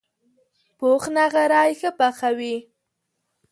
پوخ 0.77 1.03
نغری 1.17 1.71
ښه 1.79 1.89
پخوي 1.97 2.55